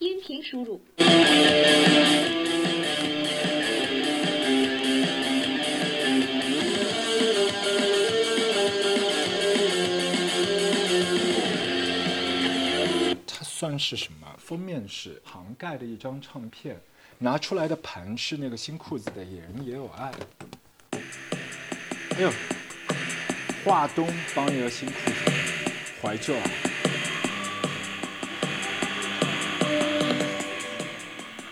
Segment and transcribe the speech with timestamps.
[0.00, 0.80] 音频输入。
[13.26, 14.26] 它算是什么？
[14.38, 16.80] 封面是杭盖的一张唱片，
[17.18, 20.10] 拿出来的盘是那个新裤子的《野人也有爱》。
[22.16, 22.32] 哎呦，
[23.62, 25.20] 华东帮一个新裤子，
[26.00, 26.69] 怀旧啊！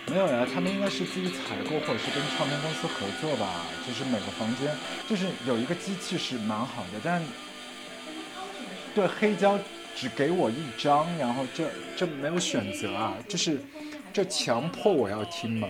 [0.09, 3.61] 没有呀，他们应该是自己采购或者是跟唱片公司合作吧。
[3.87, 4.75] 就是每个房间，
[5.07, 7.21] 就是有一个机器是蛮好的，但
[8.95, 9.59] 对黑胶
[9.95, 13.61] 只给我一张，然后这这没有选择啊，就是
[14.11, 15.67] 这强迫我要听吗？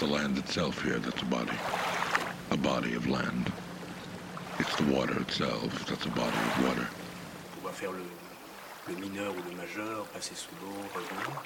[0.00, 1.58] The land itself here that's a body.
[2.52, 3.52] A body of land.
[4.58, 6.86] It's the water itself that's a body of water.
[7.54, 11.42] pouvoir faire le, mineur ou le majeur, passer sous l'eau, revenir.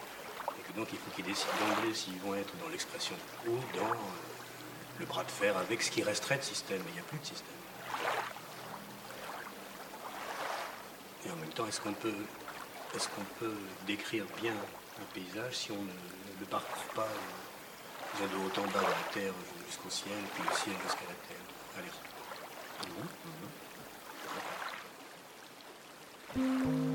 [0.56, 3.16] Et que donc il faut qu'ils décident d'emblée s'ils vont être dans l'expression
[3.48, 6.81] ou dans euh, le bras de fer avec ce qui resterait de système.
[6.84, 7.60] Mais il n'y a plus de système.
[11.26, 12.22] Et en même temps, est-ce qu'on peut,
[12.94, 13.56] est-ce qu'on peut
[13.88, 17.53] décrire bien un paysage si on ne le parcourt pas euh,
[18.16, 19.32] disons, de haut en bas de la terre
[19.66, 21.44] jusqu'au ciel, puis le ciel jusqu'à la terre
[21.76, 21.94] Allez.
[26.36, 26.94] Mhm, mhm.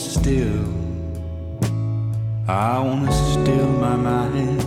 [0.00, 0.64] Still,
[2.48, 4.62] I wanna steal my mind.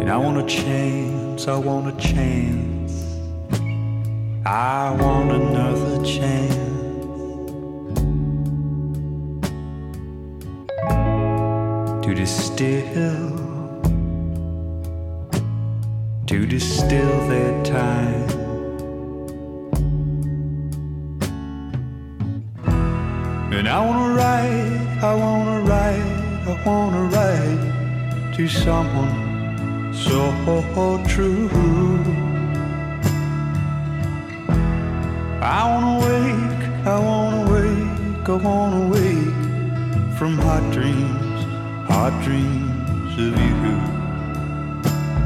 [0.00, 2.49] And I wanna change, I wanna change.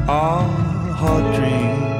[0.07, 0.43] our
[0.93, 1.94] hot dreams.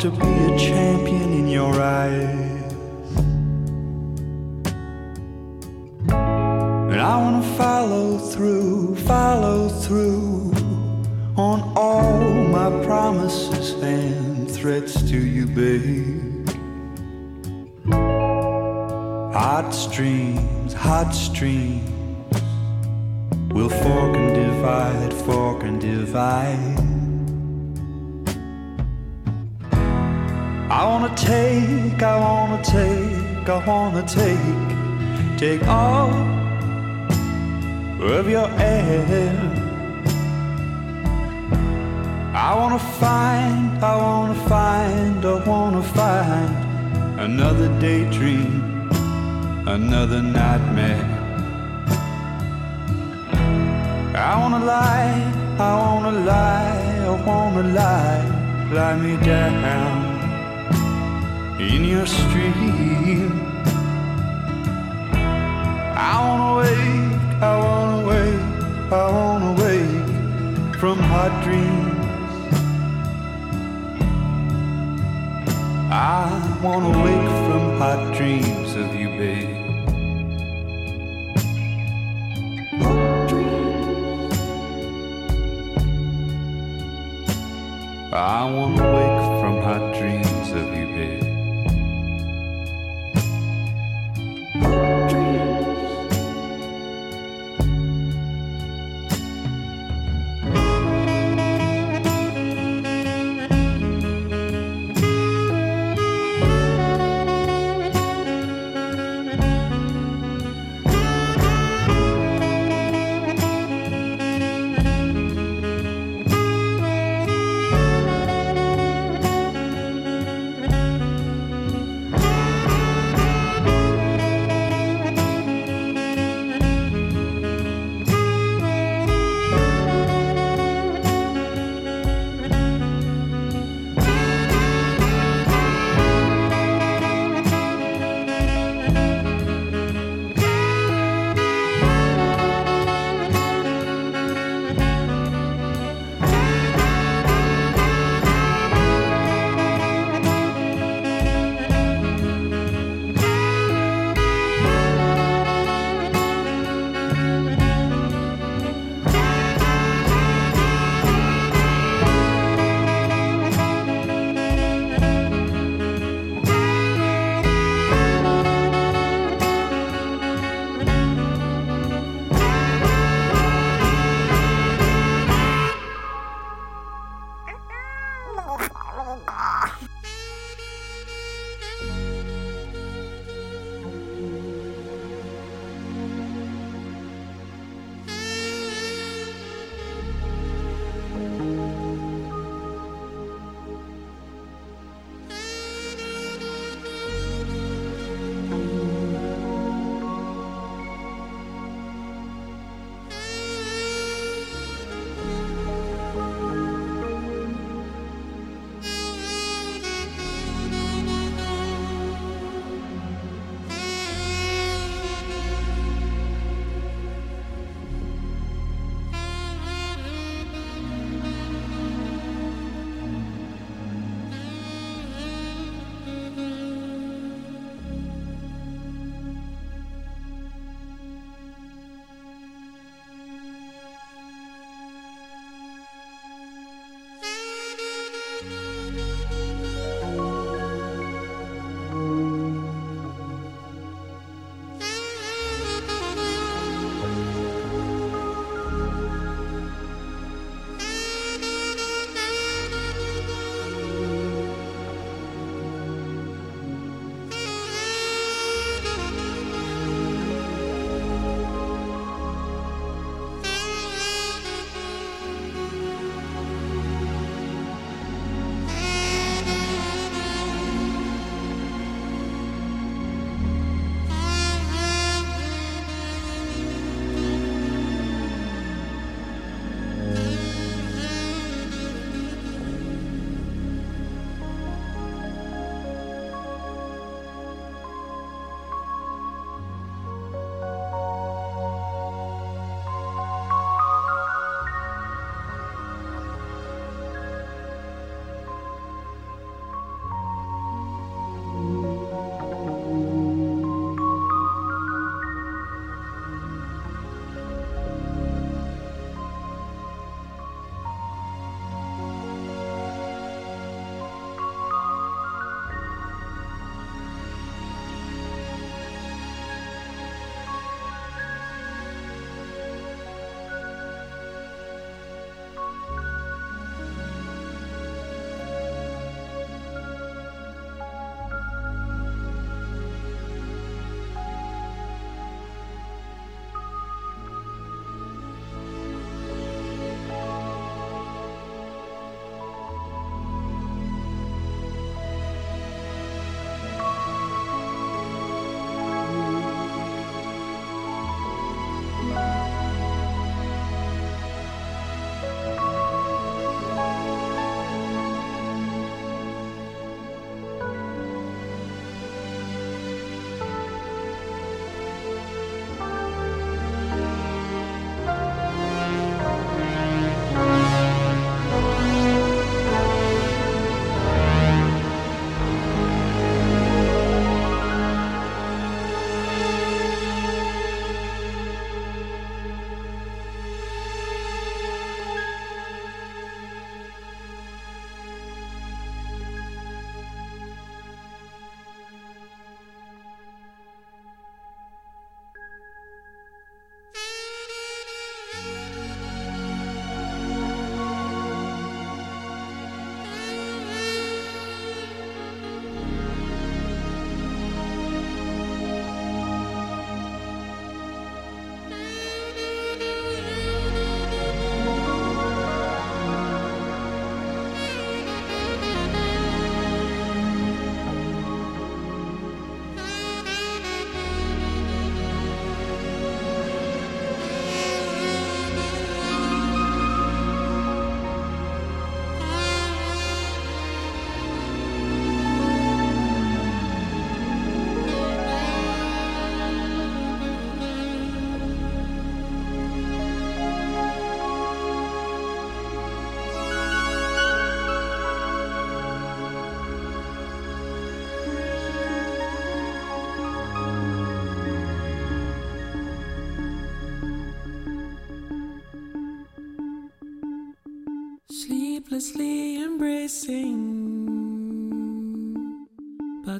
[0.00, 0.29] to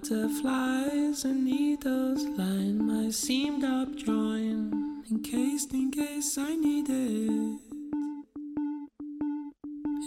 [0.02, 7.60] Butterflies and needles line my seamed up joint, encased in case I need it.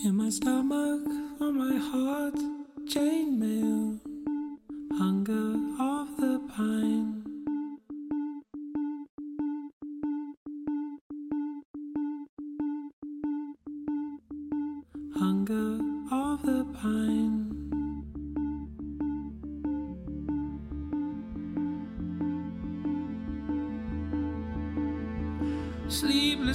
[0.03, 1.05] In my stomach,
[1.39, 2.33] on my heart,
[2.87, 3.99] chainmail,
[4.97, 5.52] hunger.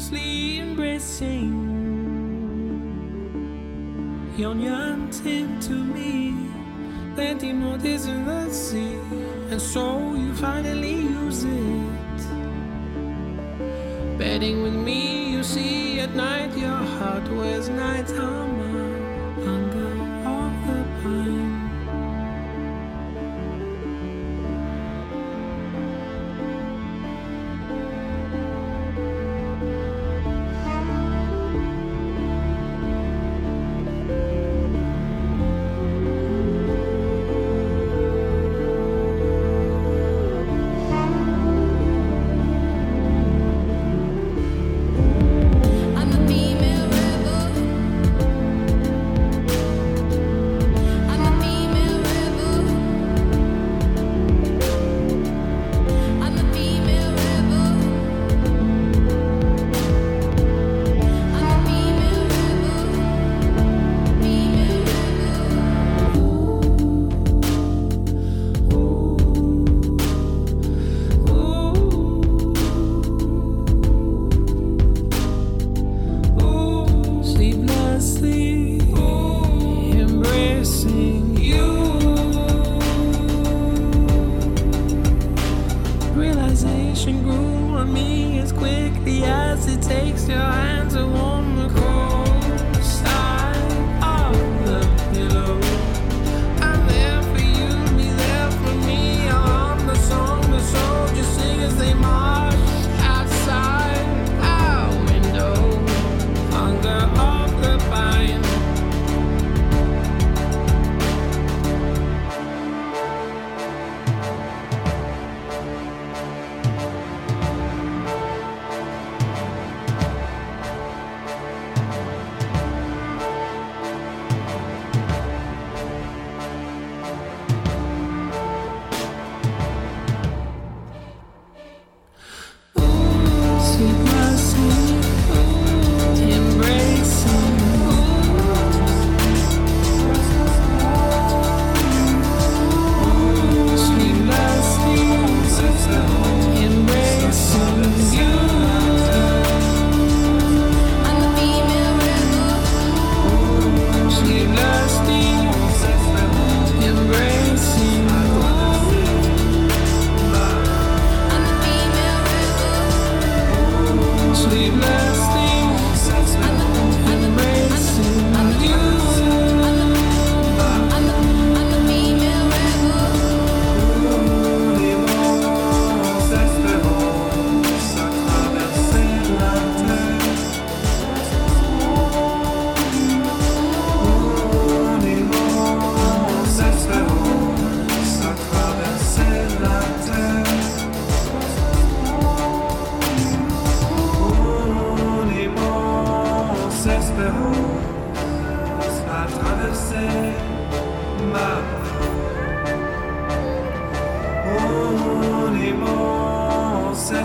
[0.09, 1.53] closely embracing.
[4.37, 6.35] Yon yanting to me.
[7.17, 8.95] That immodecency
[9.51, 12.21] and so you finally use it.
[14.19, 18.58] Betting with me you see at night your heart wears night armor.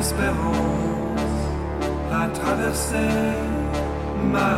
[0.04, 1.44] espérance
[2.12, 3.16] la traversée,
[4.34, 4.56] ma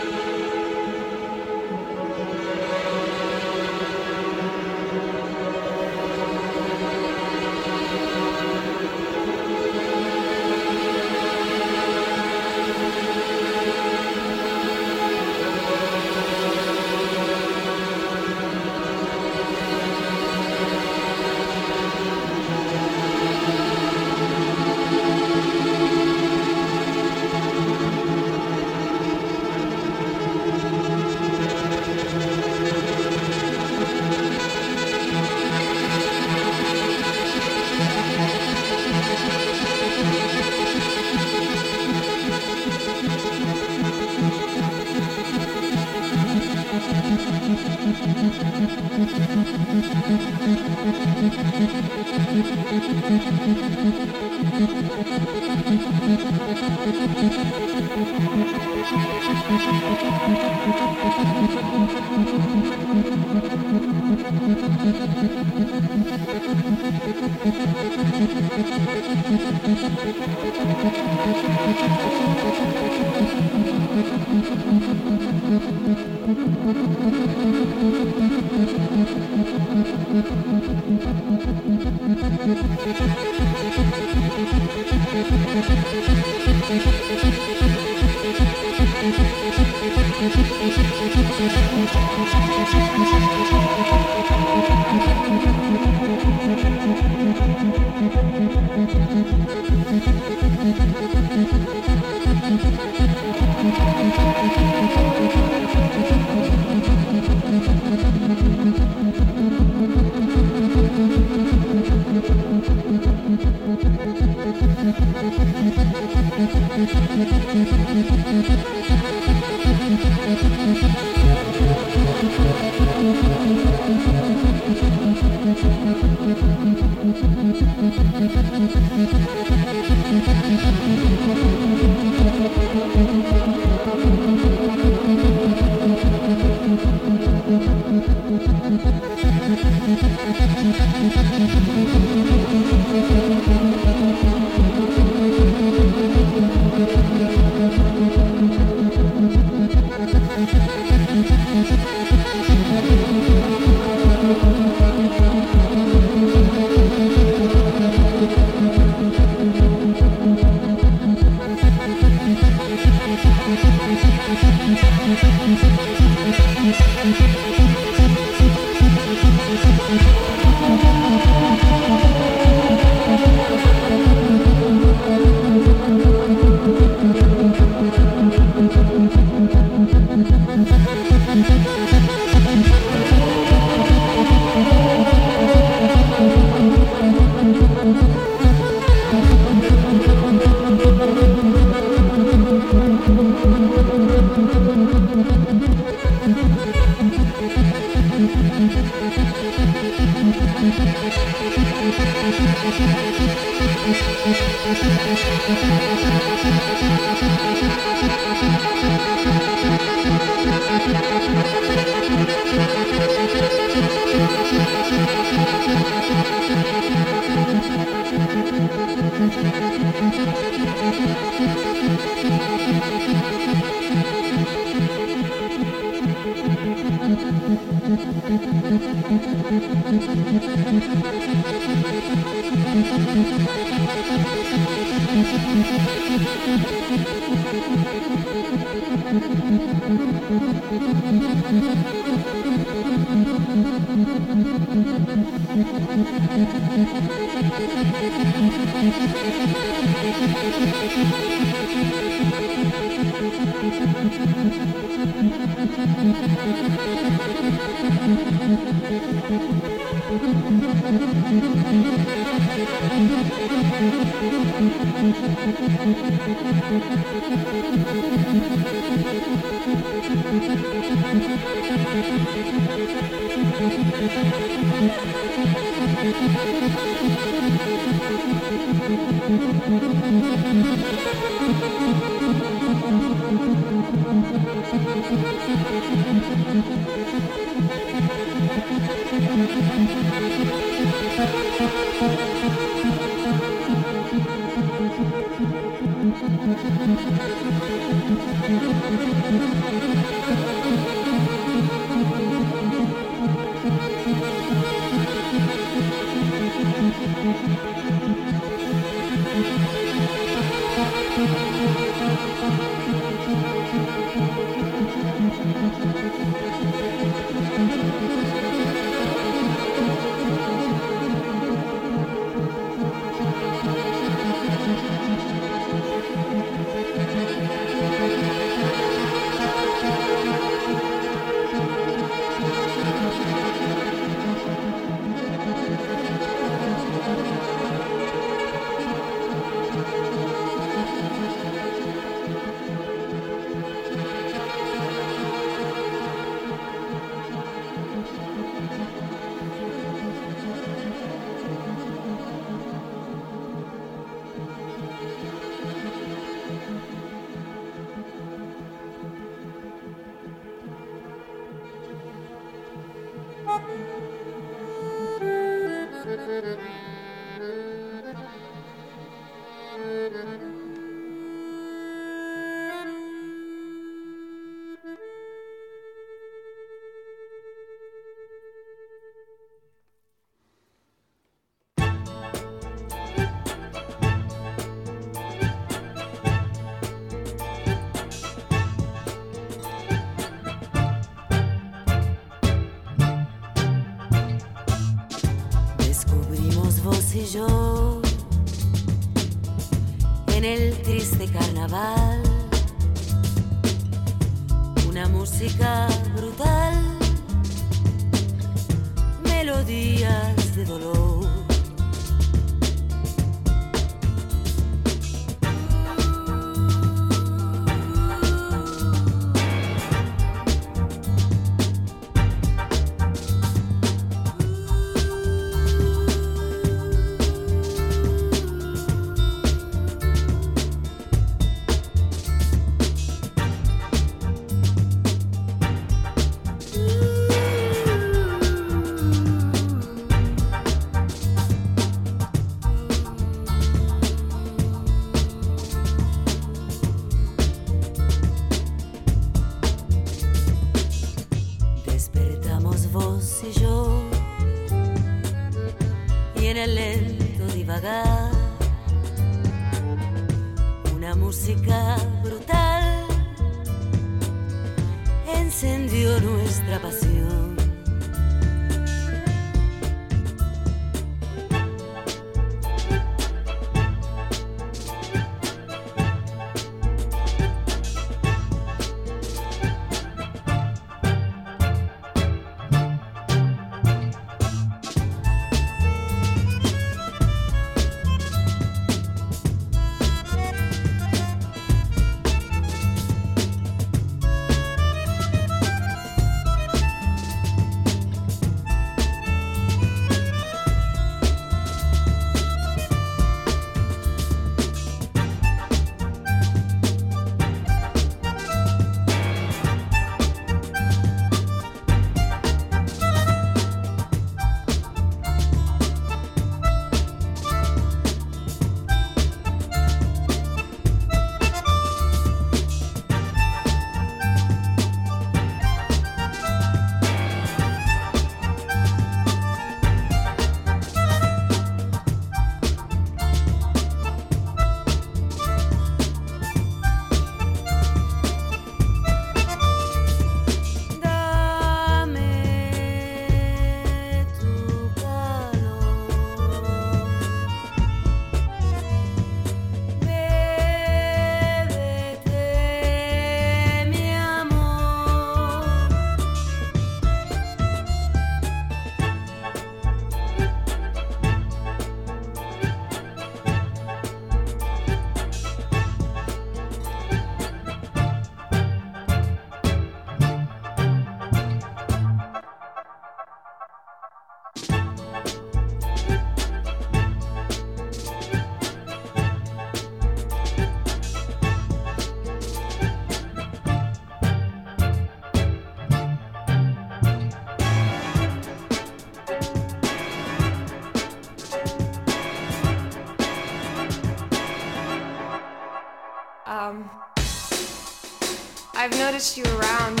[599.22, 600.00] noticed you around.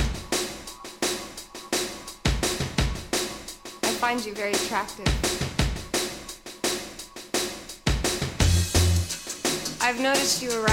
[3.84, 5.06] I find you very attractive.
[9.80, 10.71] I've noticed you around.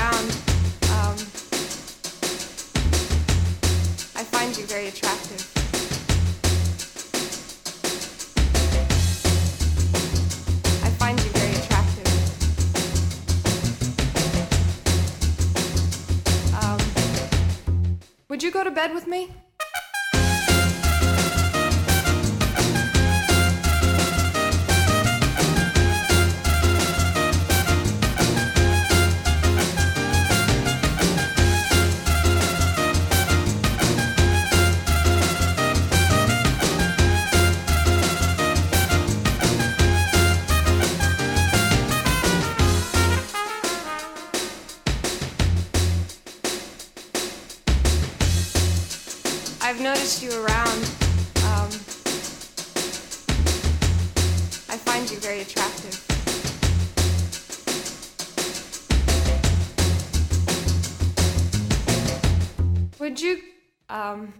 [64.13, 64.38] Um,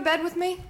[0.00, 0.69] to bed with me?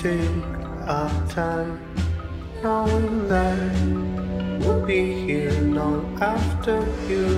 [0.00, 0.44] take
[0.88, 1.78] our time,
[2.62, 3.58] knowing that
[4.60, 7.28] we'll be here long after you.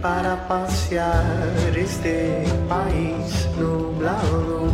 [0.00, 4.70] Para pasear este país nublado,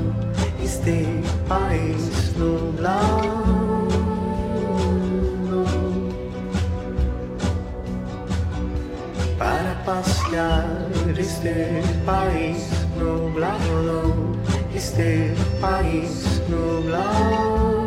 [0.63, 3.89] este país nublado.
[9.39, 10.67] Para pasear
[11.17, 17.84] este país nublado, este país nublado.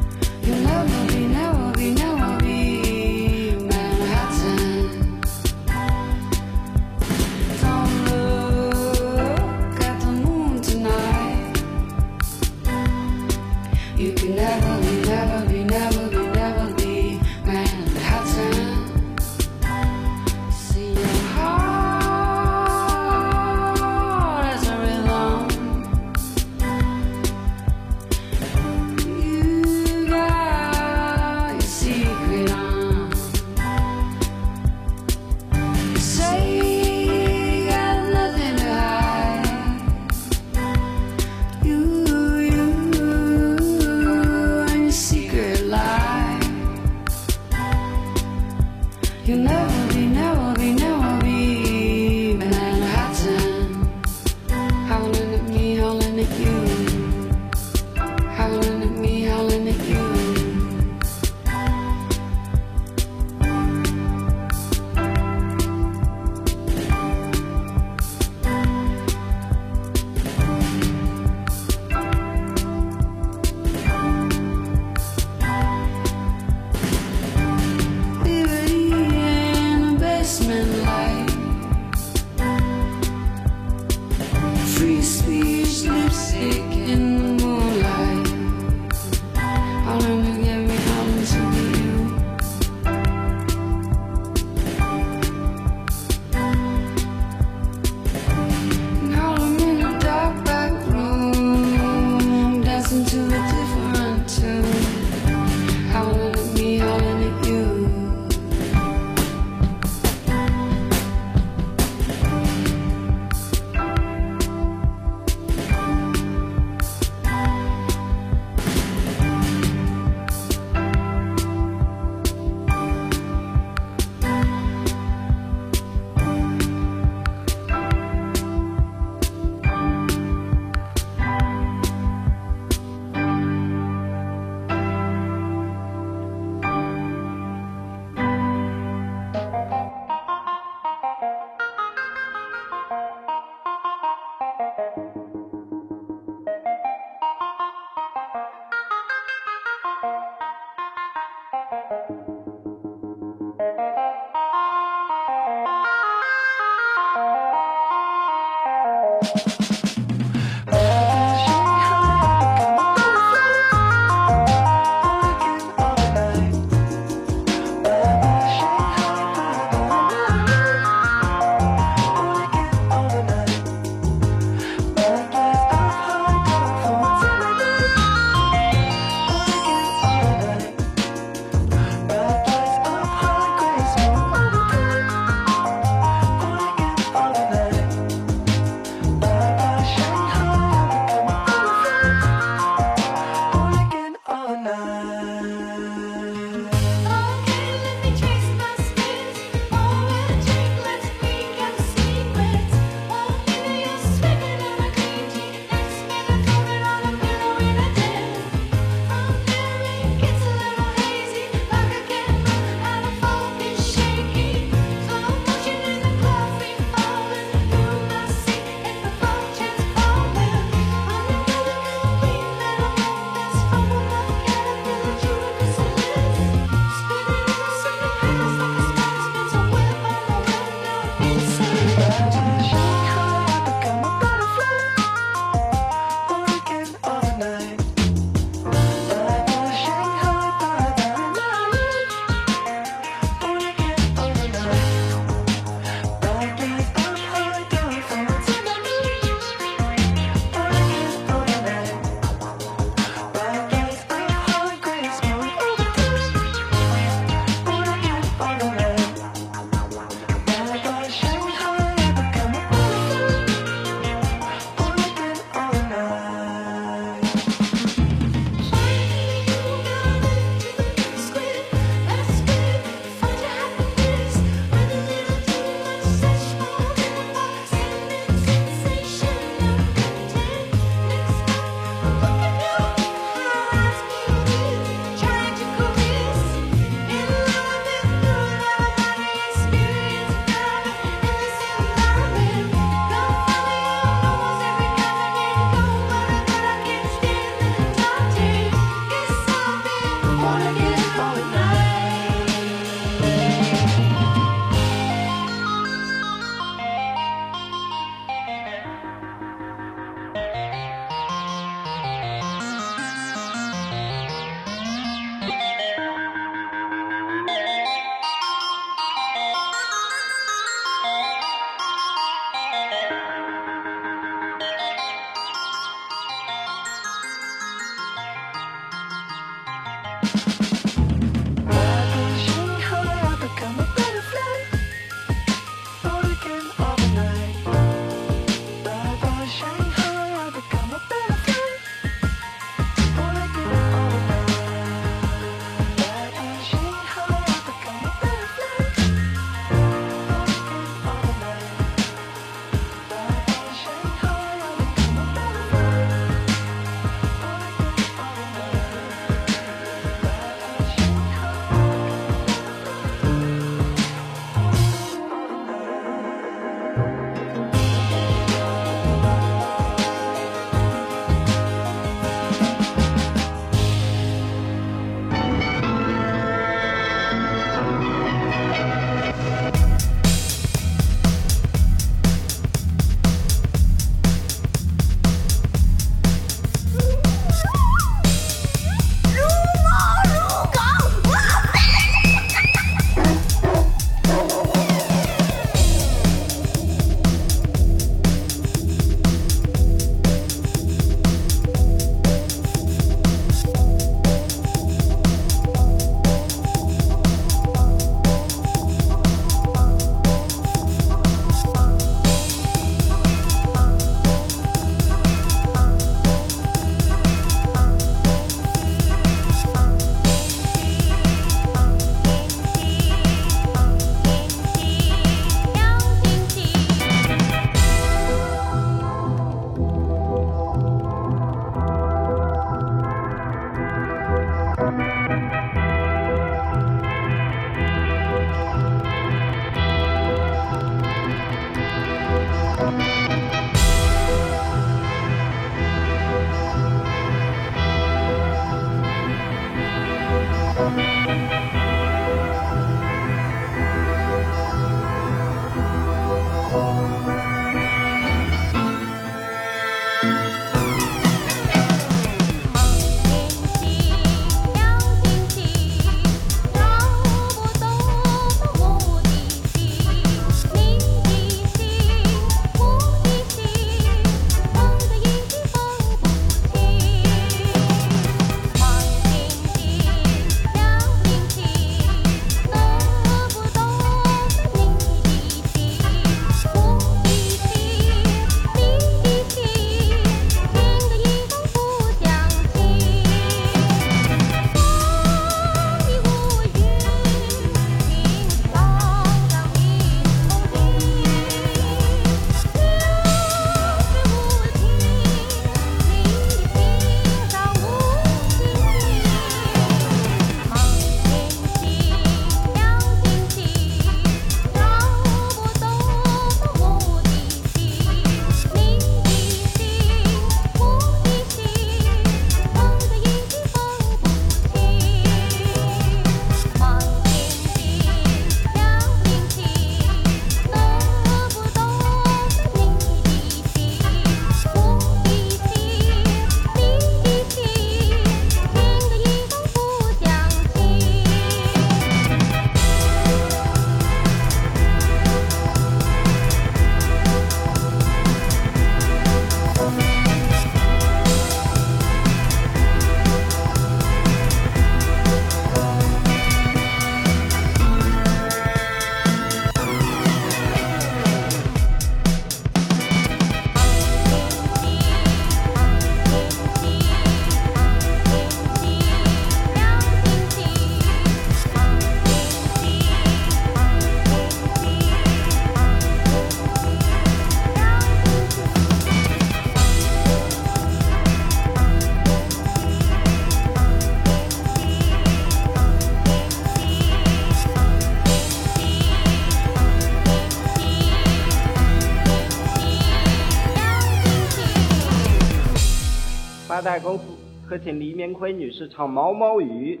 [596.96, 597.24] 在公司
[597.68, 600.00] 可请黎明奎女士唱毛毛雨。